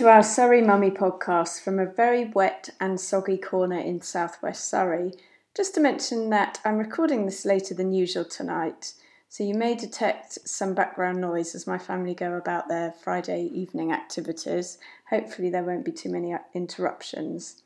[0.00, 5.12] our Surrey Mummy podcast from a very wet and soggy corner in southwest Surrey.
[5.54, 8.94] Just to mention that I'm recording this later than usual tonight,
[9.28, 13.92] so you may detect some background noise as my family go about their Friday evening
[13.92, 14.78] activities.
[15.10, 17.62] Hopefully, there won't be too many uh, interruptions.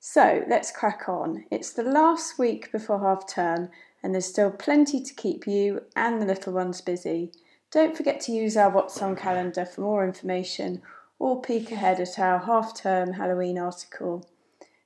[0.00, 1.44] So, let's crack on.
[1.50, 3.68] It's the last week before half term,
[4.02, 7.32] and there's still plenty to keep you and the little ones busy.
[7.70, 10.80] Don't forget to use our What's On calendar for more information
[11.18, 14.28] or peek ahead at our half term Halloween article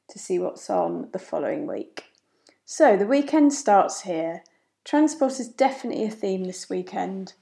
[0.09, 2.05] to see what's on the following week.
[2.65, 4.43] So, the weekend starts here.
[4.85, 7.35] Transport is definitely a theme this weekend.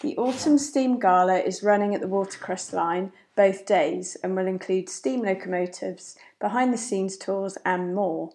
[0.00, 4.88] The Autumn Steam Gala is running at the Watercress line both days and will include
[4.88, 8.32] steam locomotives, behind the scenes tours, and more.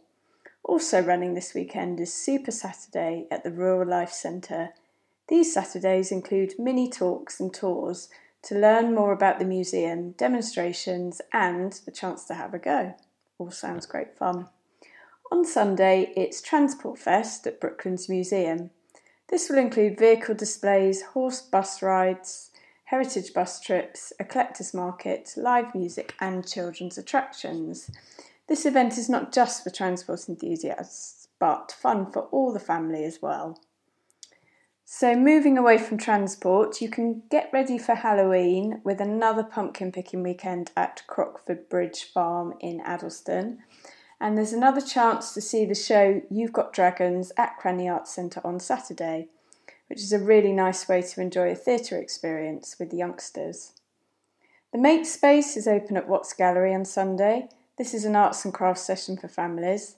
[0.63, 4.69] Also running this weekend is Super Saturday at the Rural Life Centre.
[5.27, 8.09] These Saturdays include mini talks and tours
[8.43, 12.95] to learn more about the museum, demonstrations, and the chance to have a go.
[13.37, 14.47] All sounds great fun.
[15.31, 18.71] On Sunday, it's Transport Fest at Brooklands Museum.
[19.27, 22.49] This will include vehicle displays, horse bus rides,
[22.85, 27.91] heritage bus trips, a collector's market, live music, and children's attractions.
[28.47, 33.21] This event is not just for transport enthusiasts, but fun for all the family as
[33.21, 33.59] well.
[34.91, 40.23] So, moving away from transport, you can get ready for Halloween with another pumpkin picking
[40.23, 43.59] weekend at Crockford Bridge Farm in Addlestone.
[44.19, 48.41] And there's another chance to see the show You've Got Dragons at Cranleigh Arts Centre
[48.43, 49.27] on Saturday,
[49.89, 53.73] which is a really nice way to enjoy a theatre experience with the youngsters.
[54.73, 57.47] The Make Space is open at Watts Gallery on Sunday.
[57.77, 59.97] This is an arts and crafts session for families.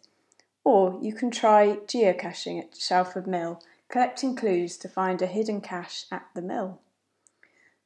[0.66, 3.62] Or you can try geocaching at Shalford Mill
[3.92, 6.80] collecting clues to find a hidden cache at the mill.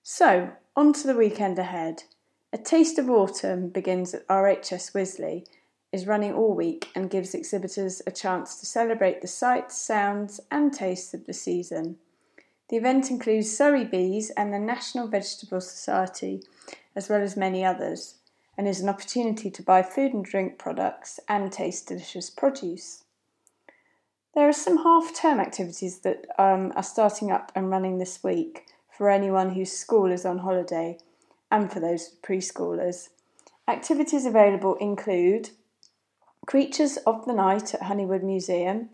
[0.04, 2.04] So, on to the weekend ahead.
[2.54, 5.46] A Taste of Autumn begins at RHS Wisley,
[5.92, 10.74] is running all week and gives exhibitors a chance to celebrate the sights, sounds, and
[10.74, 11.98] tastes of the season.
[12.70, 16.44] The event includes Surrey Bees and the National Vegetable Society,
[16.96, 18.16] as well as many others,
[18.58, 23.05] and is an opportunity to buy food and drink products and taste delicious produce.
[24.36, 28.66] There are some half term activities that um, are starting up and running this week
[28.92, 30.98] for anyone whose school is on holiday
[31.50, 33.10] and for those preschoolers.
[33.66, 35.52] Activities available include
[36.46, 38.90] Creatures of the Night at Honeywood Museum,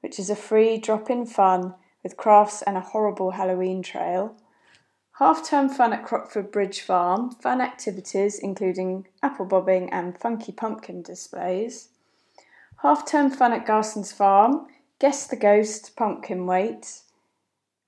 [0.00, 4.36] which is a free drop in fun with crafts and a horrible Halloween trail.
[5.18, 11.02] Half term fun at Crockford Bridge Farm, fun activities including apple bobbing and funky pumpkin
[11.02, 11.88] displays.
[12.82, 14.68] Half term fun at Garson's Farm,
[15.04, 17.02] Guess the Ghost pumpkin weight,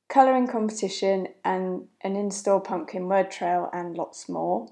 [0.06, 4.68] colouring competition, and an in store pumpkin word trail, and lots more.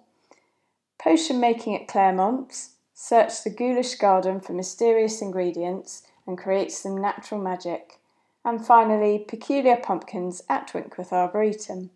[0.99, 2.75] Potion making at Claremont's.
[2.93, 7.99] Search the ghoulish garden for mysterious ingredients and create some natural magic.
[8.45, 11.93] And finally, peculiar pumpkins at Winkworth Arboretum.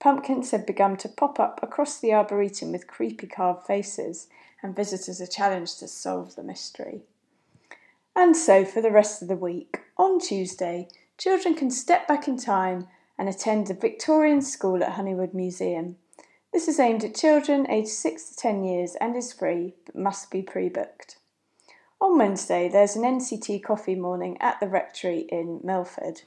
[0.00, 4.26] Pumpkins have begun to pop up across the Arboretum with creepy carved faces,
[4.60, 7.02] and visitors are challenged to solve the mystery.
[8.16, 10.88] And so for the rest of the week, on Tuesday,
[11.18, 12.88] children can step back in time
[13.18, 15.96] and attend a Victorian school at Honeywood Museum.
[16.52, 20.30] This is aimed at children aged 6 to 10 years and is free but must
[20.30, 21.18] be pre booked.
[22.00, 26.22] On Wednesday, there's an NCT coffee morning at the Rectory in Milford.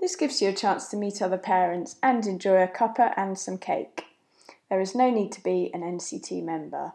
[0.00, 3.58] This gives you a chance to meet other parents and enjoy a cuppa and some
[3.58, 4.04] cake.
[4.68, 6.92] There is no need to be an NCT member.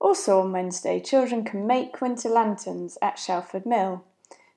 [0.00, 4.04] Also on Wednesday, children can make winter lanterns at Shalford Mill.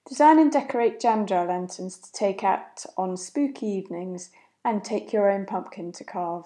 [0.08, 4.32] Design and decorate jam jar lanterns to take out on spooky evenings
[4.66, 6.46] and take your own pumpkin to carve.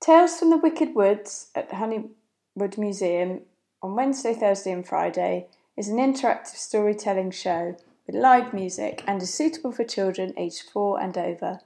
[0.00, 3.42] Tales from the Wicked Woods at the Honeywood Museum
[3.82, 5.46] on Wednesday, Thursday, and Friday
[5.76, 7.76] is an interactive storytelling show
[8.06, 11.60] with live music and is suitable for children aged four and over.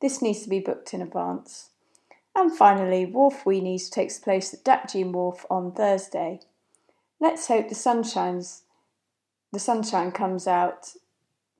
[0.00, 1.70] This needs to be booked in advance.
[2.34, 6.40] And finally, Wharf Weenies takes place at Dapdune Wharf on Thursday.
[7.18, 8.62] Let's hope the sunshines
[9.52, 10.94] the sunshine comes out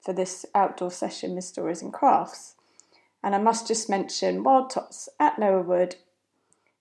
[0.00, 2.54] for this outdoor session with stories and crafts.
[3.22, 5.96] And I must just mention Wild Tots at Lower Wood,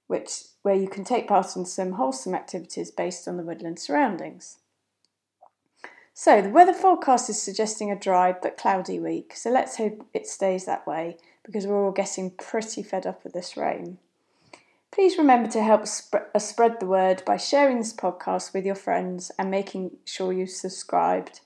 [0.07, 4.57] which where you can take part in some wholesome activities based on the woodland surroundings.
[6.13, 10.27] So the weather forecast is suggesting a dry but cloudy week, so let's hope it
[10.27, 13.99] stays that way because we're all getting pretty fed up with this rain.
[14.91, 18.75] Please remember to help sp- uh, spread the word by sharing this podcast with your
[18.75, 21.41] friends and making sure you've subscribed.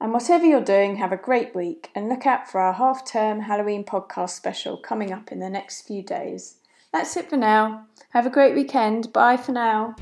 [0.00, 3.40] And whatever you're doing, have a great week and look out for our half term
[3.40, 6.56] Halloween podcast special coming up in the next few days.
[6.92, 7.86] That's it for now.
[8.10, 9.12] Have a great weekend.
[9.12, 9.94] Bye for now.